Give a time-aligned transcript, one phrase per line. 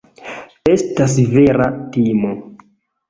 [0.75, 2.33] Estas vera timo.